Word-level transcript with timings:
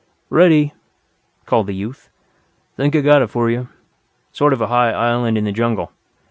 "Ready," 0.31 0.73
called 1.45 1.67
the 1.67 1.75
youth. 1.75 2.09
"Think 2.75 2.95
I've 2.95 3.03
got 3.03 3.21
it 3.21 3.27
for 3.29 3.51
you. 3.51 3.67
Sort 4.31 4.51
of 4.51 4.59
a 4.59 4.65
high 4.65 4.89
island 4.91 5.37
in 5.37 5.45
the 5.45 5.51
jungle. 5.51 5.91